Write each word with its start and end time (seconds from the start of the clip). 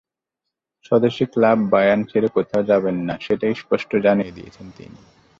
স্বদেশি 0.85 1.23
club 1.33 1.59
Bayern 1.71 2.01
ছেড়ে 2.11 2.27
কোথাও 2.35 2.63
যাবেন 2.63 2.95
না, 3.07 3.15
সেটি 3.21 3.45
স্পষ্ট 3.55 3.91
জানিয়ে 4.05 4.35
দিয়েছেন 4.37 4.67
তিনি। 4.77 4.99